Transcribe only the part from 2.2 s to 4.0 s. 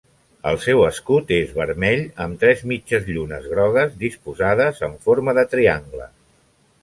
amb tres mitges llunes grogues,